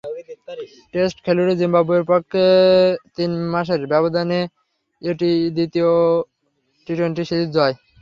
[0.93, 2.45] Test খেলুড়ে জিম্বাবুয়ের বিপক্ষে
[3.15, 4.39] তিন মাসের ব্যবধানে
[5.01, 5.89] এটি দ্বিতীয়
[6.87, 7.75] টি-টোয়েন্টি সিরিজ জয়।